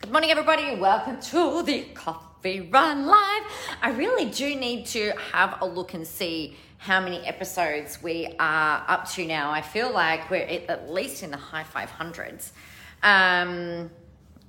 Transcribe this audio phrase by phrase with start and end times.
[0.00, 0.78] Good morning, everybody.
[0.78, 3.42] Welcome to the Coffee Run Live.
[3.80, 8.84] I really do need to have a look and see how many episodes we are
[8.86, 9.50] up to now.
[9.50, 12.50] I feel like we're at least in the high 500s,
[13.02, 13.90] um,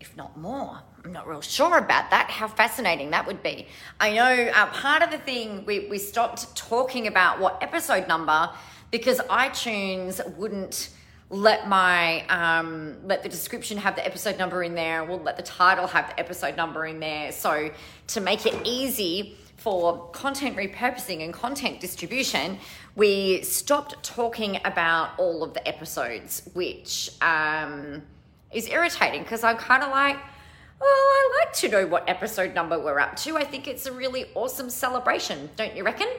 [0.01, 0.79] if not more.
[1.03, 3.67] I'm not real sure about that, how fascinating that would be.
[3.99, 8.49] I know uh, part of the thing, we, we stopped talking about what episode number
[8.91, 10.89] because iTunes wouldn't
[11.29, 15.03] let my um, let the description have the episode number in there.
[15.03, 17.31] We'll let the title have the episode number in there.
[17.31, 17.71] So
[18.07, 22.57] to make it easy for content repurposing and content distribution
[22.95, 28.01] we stopped talking about all of the episodes which um,
[28.51, 30.17] is irritating because i'm kind of like
[30.79, 33.37] well i like to know what episode number we're up to.
[33.37, 36.09] I think it's a really awesome celebration don't you reckon?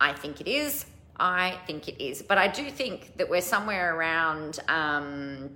[0.00, 0.86] I think it is
[1.18, 2.22] I think it is.
[2.22, 5.50] But I do think that we're somewhere around, um,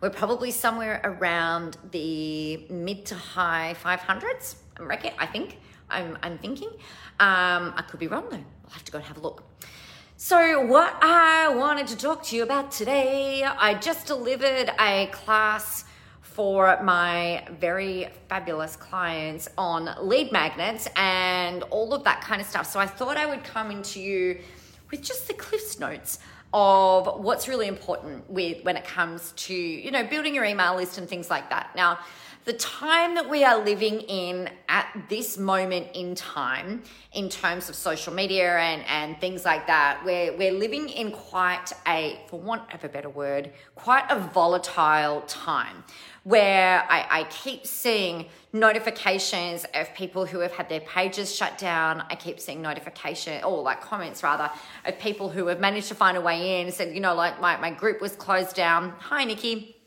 [0.00, 5.58] we're probably somewhere around the mid to high 500s, I reckon, I think.
[5.90, 6.68] I'm, I'm thinking.
[7.18, 8.36] Um, I could be wrong though.
[8.36, 9.42] I'll have to go and have a look.
[10.16, 15.84] So, what I wanted to talk to you about today, I just delivered a class
[16.40, 22.64] for my very fabulous clients on lead magnets and all of that kind of stuff.
[22.64, 24.38] So I thought I would come into you
[24.90, 26.18] with just the cliffs notes
[26.54, 30.96] of what's really important with when it comes to, you know, building your email list
[30.96, 31.76] and things like that.
[31.76, 31.98] Now,
[32.50, 37.76] the time that we are living in at this moment in time, in terms of
[37.76, 42.74] social media and, and things like that, we're, we're living in quite a, for want
[42.74, 45.84] of a better word, quite a volatile time
[46.24, 52.02] where I, I keep seeing notifications of people who have had their pages shut down.
[52.10, 54.50] I keep seeing notification or like comments rather
[54.84, 56.72] of people who have managed to find a way in.
[56.72, 58.92] Said, you know, like my, my group was closed down.
[58.98, 59.79] Hi, Nikki.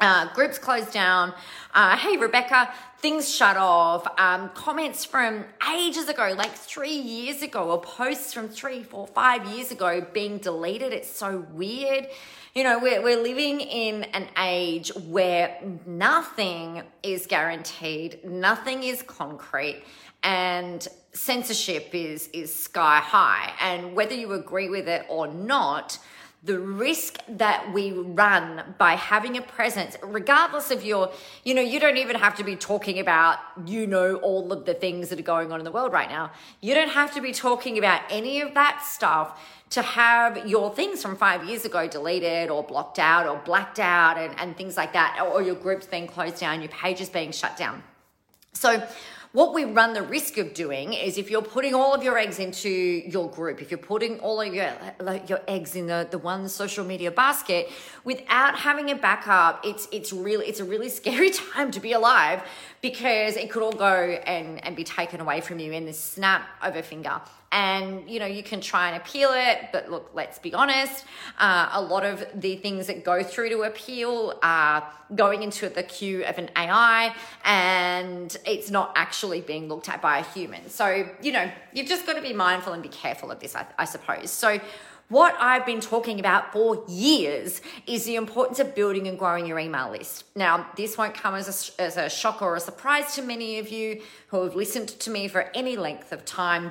[0.00, 1.34] Uh, groups closed down.
[1.74, 4.06] Uh, hey, Rebecca, things shut off.
[4.18, 9.46] Um, comments from ages ago, like three years ago, or posts from three, four, five
[9.46, 10.94] years ago being deleted.
[10.94, 12.06] It's so weird.
[12.54, 19.84] You know, we're, we're living in an age where nothing is guaranteed, nothing is concrete,
[20.22, 23.52] and censorship is, is sky high.
[23.60, 25.98] And whether you agree with it or not,
[26.42, 31.12] the risk that we run by having a presence, regardless of your,
[31.44, 34.72] you know, you don't even have to be talking about, you know, all of the
[34.72, 36.30] things that are going on in the world right now.
[36.62, 39.38] You don't have to be talking about any of that stuff
[39.70, 44.16] to have your things from five years ago deleted or blocked out or blacked out
[44.16, 47.56] and, and things like that, or your groups being closed down, your pages being shut
[47.56, 47.82] down.
[48.54, 48.82] So,
[49.32, 52.40] what we run the risk of doing is if you're putting all of your eggs
[52.40, 56.18] into your group, if you're putting all of your like your eggs in the, the
[56.18, 57.70] one social media basket
[58.02, 62.42] without having a backup, it's it's really it's a really scary time to be alive
[62.82, 66.48] because it could all go and, and be taken away from you in the snap
[66.60, 67.20] of a finger
[67.52, 71.04] and you know you can try and appeal it but look let's be honest
[71.38, 75.82] uh, a lot of the things that go through to appeal are going into the
[75.82, 81.08] queue of an ai and it's not actually being looked at by a human so
[81.20, 83.84] you know you've just got to be mindful and be careful of this i, I
[83.84, 84.60] suppose so
[85.08, 89.58] what I've been talking about for years is the importance of building and growing your
[89.58, 90.24] email list.
[90.36, 93.70] Now, this won't come as a, as a shock or a surprise to many of
[93.70, 96.70] you who have listened to me for any length of time.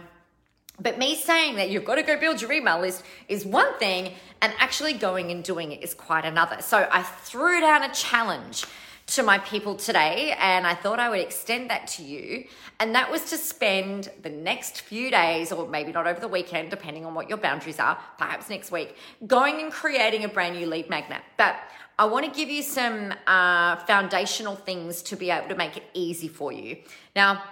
[0.79, 4.13] But me saying that you've got to go build your email list is one thing,
[4.41, 6.62] and actually going and doing it is quite another.
[6.62, 8.66] So I threw down a challenge
[9.07, 12.45] to my people today, and I thought I would extend that to you.
[12.79, 16.69] And that was to spend the next few days, or maybe not over the weekend,
[16.69, 18.95] depending on what your boundaries are, perhaps next week,
[19.25, 21.22] going and creating a brand new lead magnet.
[21.38, 21.56] But
[21.97, 25.84] I want to give you some uh, foundational things to be able to make it
[25.94, 26.78] easy for you.
[27.16, 27.44] Now,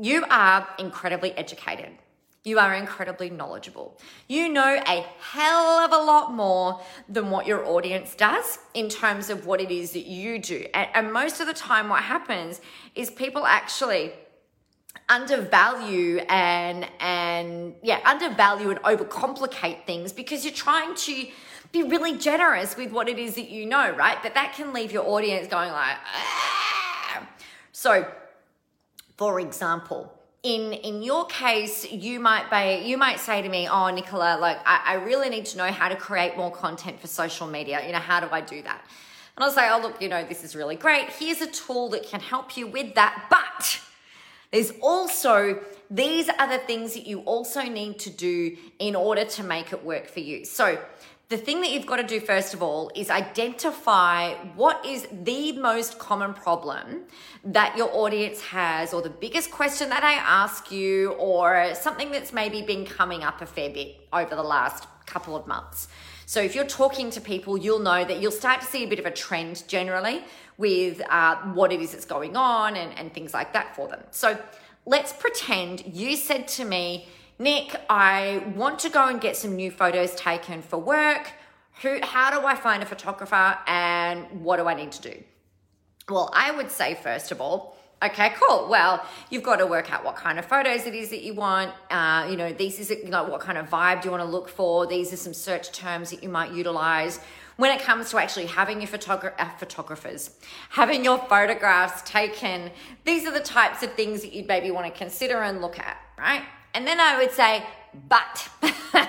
[0.00, 1.90] you are incredibly educated.
[2.48, 3.98] You are incredibly knowledgeable.
[4.26, 9.28] You know a hell of a lot more than what your audience does in terms
[9.28, 10.64] of what it is that you do.
[10.72, 12.62] And, and most of the time, what happens
[12.94, 14.12] is people actually
[15.10, 21.26] undervalue and and yeah undervalue and overcomplicate things because you're trying to
[21.72, 24.92] be really generous with what it is that you know right but that can leave
[24.92, 27.26] your audience going like ah.
[27.72, 28.06] so
[29.16, 33.90] for example in in your case you might be you might say to me oh
[33.90, 37.48] nicola like I, I really need to know how to create more content for social
[37.48, 37.84] media.
[37.84, 38.80] You know how do i do that?
[39.36, 41.08] And i'll say oh look you know this is really great.
[41.10, 43.80] Here's a tool that can help you with that but
[44.52, 49.42] there's also these are the things that you also need to do in order to
[49.42, 50.44] make it work for you.
[50.44, 50.78] So
[51.28, 55.52] the thing that you've got to do first of all is identify what is the
[55.52, 57.02] most common problem
[57.44, 62.32] that your audience has, or the biggest question that I ask you, or something that's
[62.32, 65.88] maybe been coming up a fair bit over the last couple of months.
[66.24, 68.98] So, if you're talking to people, you'll know that you'll start to see a bit
[68.98, 70.22] of a trend generally
[70.56, 74.00] with uh, what it is that's going on and, and things like that for them.
[74.10, 74.38] So,
[74.86, 77.06] let's pretend you said to me,
[77.38, 81.30] Nick, I want to go and get some new photos taken for work.
[81.82, 85.22] Who, how do I find a photographer and what do I need to do?
[86.08, 88.66] Well, I would say, first of all, okay, cool.
[88.68, 91.72] Well, you've got to work out what kind of photos it is that you want.
[91.90, 94.48] Uh, you know, these is like what kind of vibe do you want to look
[94.48, 94.88] for.
[94.88, 97.20] These are some search terms that you might utilize
[97.56, 100.30] when it comes to actually having your photogra- uh, photographers,
[100.70, 102.72] having your photographs taken.
[103.04, 105.98] These are the types of things that you'd maybe want to consider and look at,
[106.18, 106.42] right?
[106.74, 107.64] And then I would say,
[108.08, 108.48] but.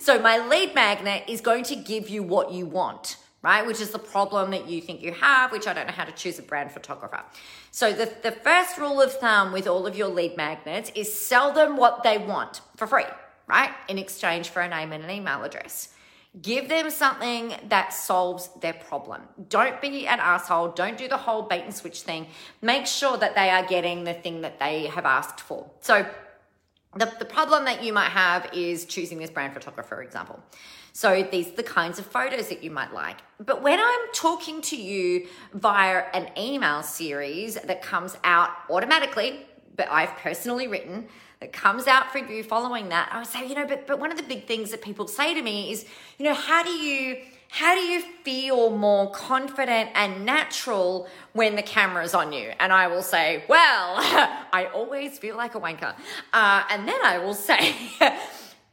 [0.00, 3.66] so my lead magnet is going to give you what you want, right?
[3.66, 6.12] Which is the problem that you think you have, which I don't know how to
[6.12, 7.22] choose a brand photographer.
[7.70, 11.52] So the, the first rule of thumb with all of your lead magnets is sell
[11.52, 13.04] them what they want for free,
[13.46, 13.70] right?
[13.88, 15.90] In exchange for a name and an email address.
[16.42, 19.22] Give them something that solves their problem.
[19.48, 20.68] Don't be an asshole.
[20.68, 22.26] Don't do the whole bait and switch thing.
[22.60, 25.68] Make sure that they are getting the thing that they have asked for.
[25.80, 26.06] So
[26.96, 30.40] the, the problem that you might have is choosing this brand photographer, for example.
[30.92, 33.18] So these are the kinds of photos that you might like.
[33.38, 39.46] But when I'm talking to you via an email series that comes out automatically,
[39.76, 41.06] but I've personally written,
[41.40, 44.10] that comes out for you following that, I would say, you know, but but one
[44.10, 45.84] of the big things that people say to me is,
[46.18, 47.18] you know, how do you
[47.50, 52.52] how do you feel more confident and natural when the camera's on you?
[52.60, 53.94] And I will say, well,
[54.52, 55.94] I always feel like a wanker.
[56.32, 57.74] Uh, and then I will say,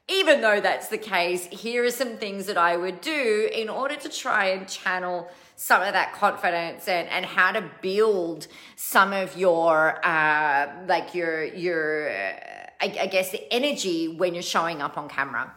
[0.10, 3.95] even though that's the case, here are some things that I would do in order
[3.95, 9.38] to try and channel some of that confidence and, and how to build some of
[9.38, 12.33] your uh, like your your uh,
[12.81, 15.54] I, I guess the energy when you're showing up on camera.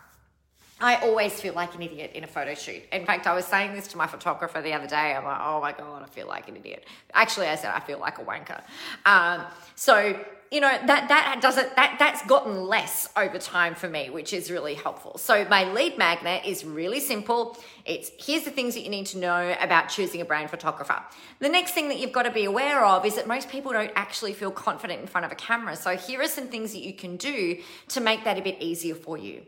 [0.81, 2.83] I always feel like an idiot in a photo shoot.
[2.93, 5.15] In fact, I was saying this to my photographer the other day.
[5.15, 6.85] I'm like, oh my God, I feel like an idiot.
[7.15, 8.63] Actually, I said I feel like a wanker.
[9.05, 9.45] Um,
[9.75, 14.33] so, you know, that, that doesn't, that, that's gotten less over time for me, which
[14.33, 15.19] is really helpful.
[15.19, 17.59] So my lead magnet is really simple.
[17.85, 21.03] It's here's the things that you need to know about choosing a brand photographer.
[21.41, 23.93] The next thing that you've got to be aware of is that most people don't
[23.97, 25.75] actually feel confident in front of a camera.
[25.75, 27.59] So here are some things that you can do
[27.89, 29.43] to make that a bit easier for you.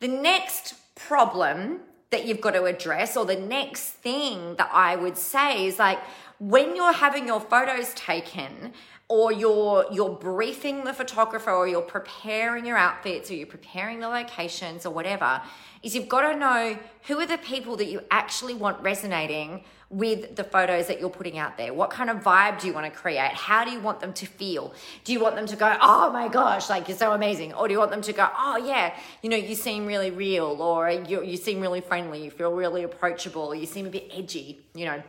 [0.00, 1.80] The next problem
[2.10, 6.00] that you've got to address, or the next thing that I would say is like
[6.38, 8.72] when you're having your photos taken,
[9.10, 14.08] or you're you're briefing the photographer or you're preparing your outfits or you're preparing the
[14.08, 15.42] locations or whatever
[15.82, 20.36] is you've got to know who are the people that you actually want resonating with
[20.36, 21.74] the photos that you're putting out there?
[21.74, 23.32] What kind of vibe do you want to create?
[23.32, 24.72] How do you want them to feel?
[25.04, 27.72] Do you want them to go oh my gosh like you're so amazing or do
[27.72, 31.22] you want them to go oh yeah you know you seem really real or you,
[31.22, 35.02] you seem really friendly you feel really approachable you seem a bit edgy you know?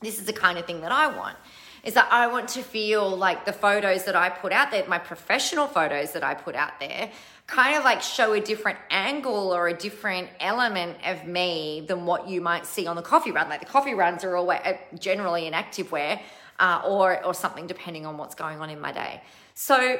[0.00, 1.36] This is the kind of thing that i want
[1.84, 4.98] is that I want to feel like the photos that I put out there, my
[4.98, 7.10] professional photos that I put out there,
[7.46, 12.28] kind of like show a different angle or a different element of me than what
[12.28, 13.48] you might see on the coffee run.
[13.48, 16.20] Like the coffee runs are always uh, generally in activewear
[16.60, 19.20] uh, or or something depending on what's going on in my day.
[19.54, 19.98] So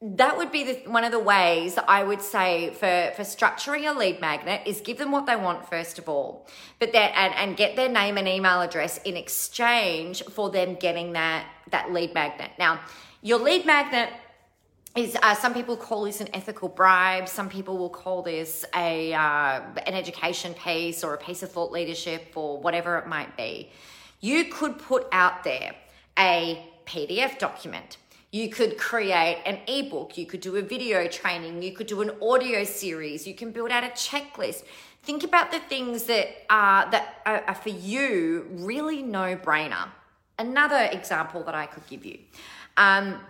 [0.00, 3.98] that would be the, one of the ways I would say for, for structuring a
[3.98, 6.46] lead magnet is give them what they want first of all,
[6.78, 11.12] but that and, and get their name and email address in exchange for them getting
[11.14, 12.52] that that lead magnet.
[12.60, 12.80] Now,
[13.22, 14.10] your lead magnet
[14.96, 17.28] is uh, some people call this an ethical bribe.
[17.28, 21.72] Some people will call this a uh, an education piece or a piece of thought
[21.72, 23.70] leadership or whatever it might be.
[24.20, 25.74] You could put out there
[26.16, 27.96] a PDF document
[28.30, 32.10] you could create an ebook, you could do a video training, you could do an
[32.20, 34.64] audio series, you can build out a checklist.
[35.02, 39.88] Think about the things that are that are, for you really no brainer.
[40.38, 42.18] Another example that I could give you.
[42.76, 43.20] Um,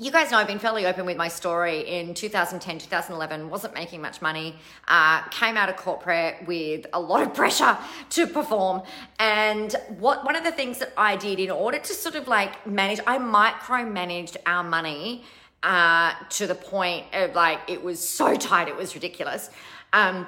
[0.00, 1.80] you guys know I've been fairly open with my story.
[1.82, 4.56] In 2010, 2011, wasn't making much money,
[4.88, 7.78] uh, came out of corporate with a lot of pressure
[8.10, 8.82] to perform.
[9.20, 12.66] And what one of the things that I did in order to sort of like
[12.66, 15.22] manage, I micromanaged our money
[15.62, 19.50] uh, to the point of like it was so tight, it was ridiculous.
[19.92, 20.26] Um,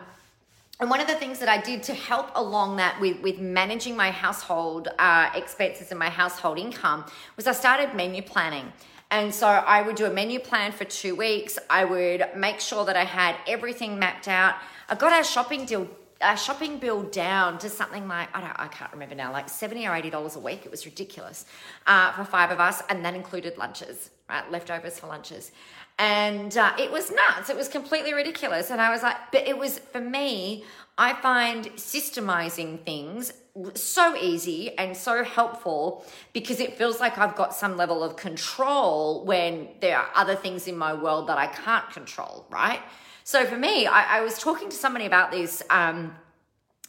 [0.78, 3.96] and one of the things that I did to help along that with, with managing
[3.96, 8.72] my household uh, expenses and my household income was I started menu planning.
[9.10, 11.58] And so I would do a menu plan for two weeks.
[11.70, 14.56] I would make sure that I had everything mapped out.
[14.88, 15.88] I got our shopping deal
[16.22, 19.86] our shopping bill down to something like I don't I can't remember now, like seventy
[19.86, 20.62] or eighty dollars a week.
[20.64, 21.44] It was ridiculous
[21.86, 24.50] uh, for five of us, and that included lunches, right?
[24.50, 25.52] Leftovers for lunches,
[25.98, 27.50] and uh, it was nuts.
[27.50, 30.64] It was completely ridiculous, and I was like, but it was for me.
[30.98, 33.34] I find systemizing things
[33.74, 39.24] so easy and so helpful because it feels like I've got some level of control
[39.24, 42.80] when there are other things in my world that I can't control, right?
[43.24, 46.14] So for me, I, I was talking to somebody about this um,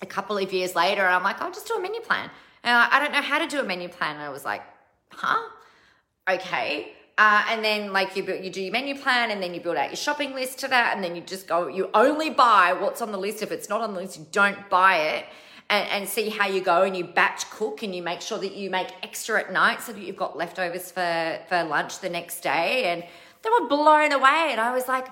[0.01, 2.29] a couple of years later, and I'm like, I'll just do a menu plan.
[2.63, 4.15] And I, I don't know how to do a menu plan.
[4.15, 4.61] And I was like,
[5.09, 5.41] huh?
[6.29, 6.91] Okay.
[7.17, 9.75] Uh, and then like you build, you do your menu plan and then you build
[9.75, 13.01] out your shopping list to that and then you just go you only buy what's
[13.01, 15.25] on the list if it's not on the list you don't buy it
[15.69, 18.55] and, and see how you go and you batch cook and you make sure that
[18.55, 22.41] you make extra at night so that you've got leftovers for for lunch the next
[22.41, 23.03] day and
[23.43, 25.07] they were blown away and I was like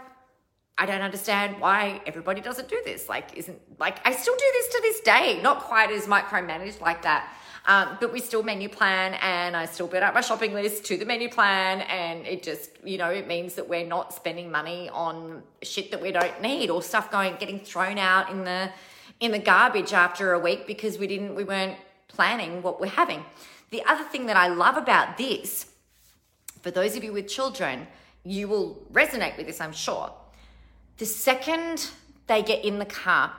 [0.78, 3.08] I don't understand why everybody doesn't do this.
[3.08, 7.04] Like, isn't like I still do this to this day, not quite as micromanaged like
[7.04, 7.34] that.
[7.68, 10.98] Um, but we still menu plan and I still build out my shopping list to
[10.98, 11.82] the menu plan.
[11.82, 16.02] And it just, you know, it means that we're not spending money on shit that
[16.02, 18.70] we don't need or stuff going, getting thrown out in the,
[19.20, 23.24] in the garbage after a week because we didn't, we weren't planning what we're having.
[23.72, 25.68] The other thing that I love about this,
[26.62, 27.88] for those of you with children,
[28.24, 30.12] you will resonate with this, I'm sure
[30.98, 31.90] the second
[32.28, 33.34] they get in the car,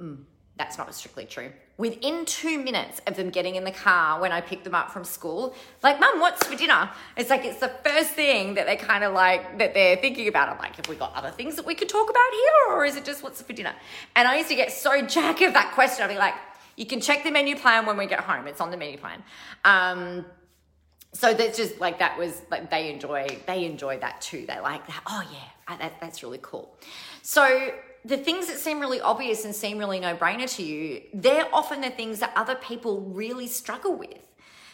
[0.00, 0.18] mm,
[0.56, 1.50] that's not strictly true.
[1.80, 5.02] Within two minutes of them getting in the car when I pick them up from
[5.02, 6.90] school, like, Mum, what's for dinner?
[7.16, 10.50] It's like it's the first thing that they kind of like that they're thinking about.
[10.50, 12.96] I'm like, have we got other things that we could talk about here, or is
[12.96, 13.74] it just what's for dinner?
[14.14, 16.04] And I used to get so jack of that question.
[16.04, 16.34] I'd be like,
[16.76, 18.46] you can check the menu plan when we get home.
[18.46, 19.22] It's on the menu plan.
[19.64, 20.26] Um,
[21.12, 24.44] so that's just like that was like they enjoy they enjoy that too.
[24.46, 25.02] They like that.
[25.06, 26.76] Oh yeah, that, that's really cool.
[27.22, 27.72] So
[28.04, 31.80] the things that seem really obvious and seem really no brainer to you, they're often
[31.80, 34.18] the things that other people really struggle with.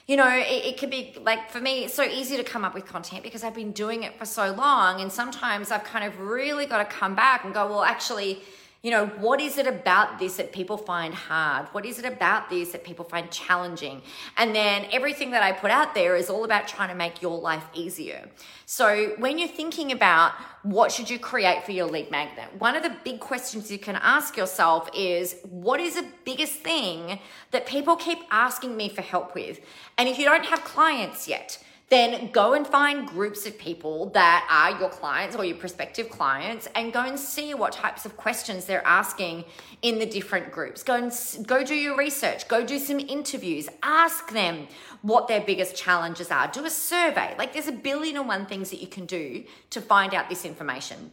[0.06, 2.75] You know, it, it could be like for me, it's so easy to come up
[2.75, 5.00] with content because I've been doing it for so long.
[5.00, 8.42] And sometimes I've kind of really got to come back and go, well, actually,
[8.87, 11.66] you know, what is it about this that people find hard?
[11.73, 14.00] What is it about this that people find challenging?
[14.37, 17.37] And then everything that I put out there is all about trying to make your
[17.37, 18.28] life easier.
[18.64, 22.85] So when you're thinking about what should you create for your lead magnet, one of
[22.85, 27.19] the big questions you can ask yourself is what is the biggest thing
[27.50, 29.59] that people keep asking me for help with?
[29.99, 34.47] And if you don't have clients yet, then go and find groups of people that
[34.50, 38.64] are your clients or your prospective clients and go and see what types of questions
[38.64, 39.45] they're asking
[39.83, 40.83] in the different groups.
[40.83, 44.66] Go and go do your research, go do some interviews, ask them
[45.02, 46.49] what their biggest challenges are.
[46.49, 47.37] Do a survey.
[47.38, 50.45] Like there's a billion and one things that you can do to find out this
[50.45, 51.12] information.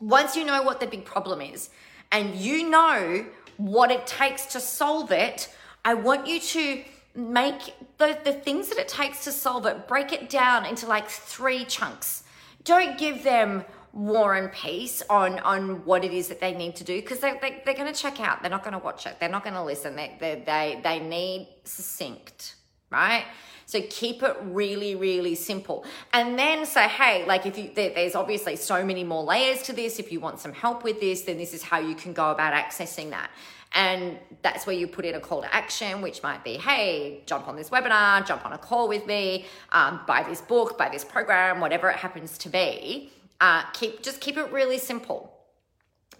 [0.00, 1.70] Once you know what the big problem is
[2.12, 3.24] and you know
[3.56, 5.48] what it takes to solve it,
[5.82, 6.84] I want you to
[7.14, 11.08] make the, the things that it takes to solve it, break it down into like
[11.08, 12.24] three chunks.
[12.64, 16.82] Don't give them war and peace on on what it is that they need to
[16.82, 18.42] do because they, they, they're going to check out.
[18.42, 19.20] They're not going to watch it.
[19.20, 19.94] They're not going to listen.
[19.94, 22.56] They, they they they need succinct
[22.90, 23.24] right
[23.66, 28.14] so keep it really really simple and then say hey like if you there, there's
[28.14, 31.36] obviously so many more layers to this if you want some help with this then
[31.36, 33.30] this is how you can go about accessing that
[33.74, 37.48] and that's where you put in a call to action, which might be, hey, jump
[37.48, 41.04] on this webinar, jump on a call with me, um, buy this book, buy this
[41.04, 43.10] program, whatever it happens to be.
[43.40, 45.32] Uh, keep just keep it really simple.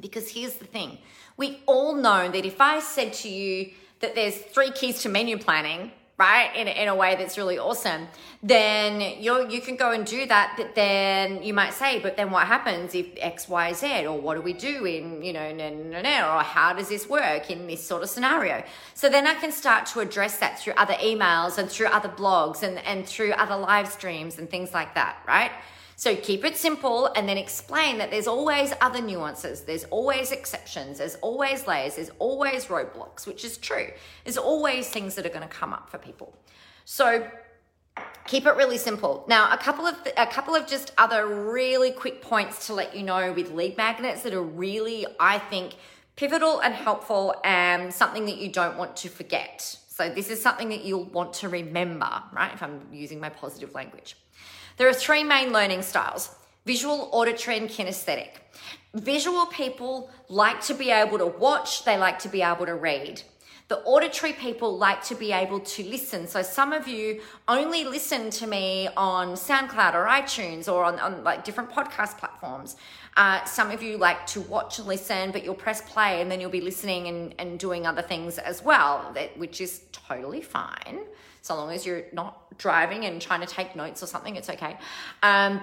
[0.01, 0.99] Because here's the thing:
[1.37, 3.71] we all know that if I said to you
[4.01, 8.07] that there's three keys to menu planning, right in, in a way that's really awesome
[8.43, 12.31] then you you can go and do that but then you might say but then
[12.31, 14.07] what happens if x y z?
[14.07, 15.71] Or what do we do in you know no,
[16.03, 18.63] no, or how does this work in this sort of scenario?
[18.95, 22.63] So then i can start to address that through other emails and through other blogs
[22.63, 25.51] and, and through other live streams and things like that right
[25.97, 30.99] so keep it simple and then explain that there's always other nuances, there's always exceptions,
[30.99, 33.89] there's always layers, there's always roadblocks, which is true.
[34.25, 36.37] There's always things that are going to come up for people.
[36.85, 37.31] So
[38.27, 39.25] keep it really simple.
[39.29, 43.03] Now, a couple of a couple of just other really quick points to let you
[43.03, 45.75] know with lead magnets that are really I think
[46.17, 49.79] pivotal and helpful and something that you don't want to forget.
[49.89, 52.53] So this is something that you'll want to remember, right?
[52.53, 54.17] If I'm using my positive language.
[54.77, 56.31] There are three main learning styles
[56.67, 58.31] visual, auditory, and kinesthetic.
[58.95, 63.23] Visual people like to be able to watch, they like to be able to read.
[63.69, 66.27] The auditory people like to be able to listen.
[66.27, 71.25] So some of you only listen to me on SoundCloud or iTunes or on, on
[71.25, 72.77] like different podcast platforms.
[73.17, 76.41] Uh, some of you like to watch and listen, but you'll press play and then
[76.41, 81.01] you'll be listening and, and doing other things as well, that, which is totally fine.
[81.45, 84.79] So long as you're not driving and trying to take notes or something, it's okay.
[85.23, 85.61] Um,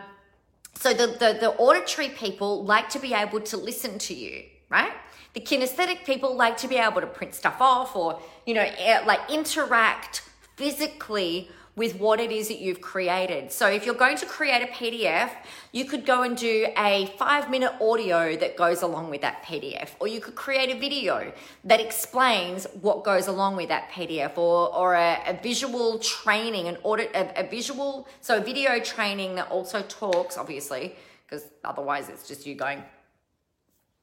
[0.75, 4.91] so the, the, the auditory people like to be able to listen to you, right?
[5.33, 9.01] The kinesthetic people like to be able to print stuff off or, you know, eh,
[9.07, 10.21] like interact
[10.55, 11.49] physically
[11.81, 13.51] with what it is that you've created.
[13.51, 15.31] So if you're going to create a PDF,
[15.71, 19.89] you could go and do a five minute audio that goes along with that PDF,
[19.99, 21.33] or you could create a video
[21.63, 26.77] that explains what goes along with that PDF, or, or a, a visual training, an
[26.83, 30.95] audit, a, a visual, so a video training that also talks, obviously,
[31.25, 32.83] because otherwise it's just you going,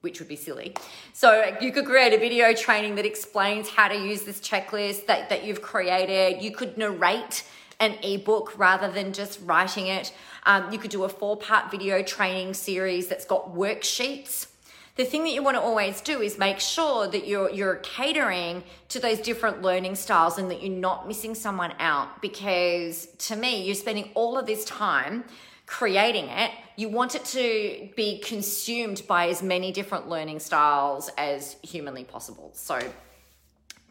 [0.00, 0.74] which would be silly.
[1.12, 5.28] So you could create a video training that explains how to use this checklist that,
[5.28, 6.42] that you've created.
[6.42, 7.44] You could narrate
[7.80, 10.12] an ebook rather than just writing it.
[10.44, 14.48] Um, you could do a four part video training series that's got worksheets.
[14.96, 18.64] The thing that you want to always do is make sure that you're you're catering
[18.88, 23.64] to those different learning styles and that you're not missing someone out because to me
[23.64, 25.22] you're spending all of this time
[25.68, 31.56] creating it, you want it to be consumed by as many different learning styles as
[31.62, 32.50] humanly possible.
[32.54, 32.80] So,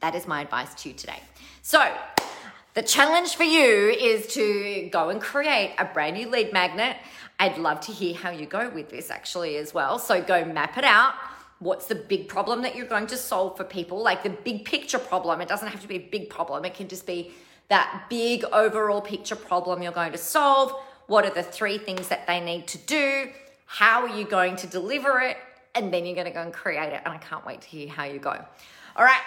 [0.02, 1.22] that is my advice to you today.
[1.62, 1.96] So,
[2.78, 6.96] the challenge for you is to go and create a brand new lead magnet.
[7.40, 9.98] I'd love to hear how you go with this actually as well.
[9.98, 11.16] So, go map it out.
[11.58, 14.04] What's the big problem that you're going to solve for people?
[14.04, 15.42] Like the big picture problem.
[15.42, 17.32] It doesn't have to be a big problem, it can just be
[17.70, 20.72] that big overall picture problem you're going to solve
[21.08, 23.30] what are the three things that they need to do?
[23.66, 25.38] How are you going to deliver it?
[25.74, 27.02] And then you're going to go and create it.
[27.06, 28.38] And I can't wait to hear how you go.
[28.96, 29.22] All right.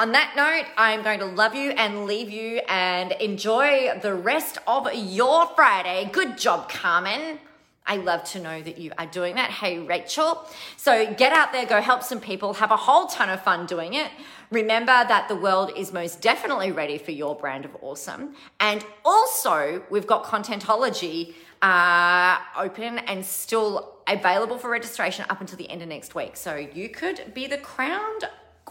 [0.00, 4.56] On that note, I'm going to love you and leave you and enjoy the rest
[4.66, 6.08] of your Friday.
[6.10, 7.38] Good job, Carmen.
[7.86, 9.50] I love to know that you are doing that.
[9.50, 10.48] Hey, Rachel.
[10.78, 13.92] So get out there, go help some people, have a whole ton of fun doing
[13.92, 14.10] it.
[14.50, 18.34] Remember that the world is most definitely ready for your brand of awesome.
[18.58, 25.68] And also, we've got Contentology uh, open and still available for registration up until the
[25.68, 26.38] end of next week.
[26.38, 28.24] So you could be the crowned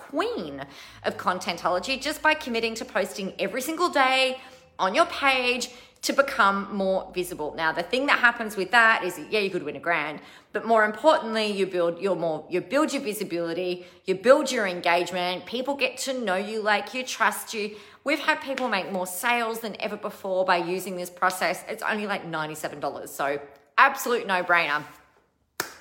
[0.10, 0.66] queen
[1.04, 4.40] of Contentology just by committing to posting every single day
[4.78, 5.70] on your page
[6.02, 7.54] to become more visible.
[7.56, 10.22] Now, the thing that happens with that is, yeah, you could win a grand,
[10.54, 15.46] but more importantly, you build your more, you build your visibility, you build your engagement.
[15.46, 17.76] People get to know you, like you, trust you.
[18.06, 21.66] We've had people make more sales than ever before by using this process.
[21.68, 23.10] It's only like $97.
[23.10, 23.40] So,
[23.78, 24.84] absolute no brainer.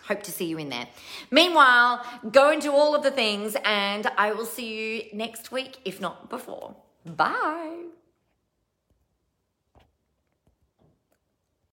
[0.08, 0.88] Hope to see you in there.
[1.30, 5.76] Meanwhile, go and do all of the things, and I will see you next week,
[5.84, 6.74] if not before.
[7.04, 7.84] Bye.